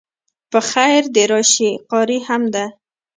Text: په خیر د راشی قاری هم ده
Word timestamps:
په 0.51 0.59
خیر 0.69 1.03
د 1.15 1.17
راشی 1.31 1.71
قاری 1.91 2.19
هم 2.27 2.43
ده 2.53 2.65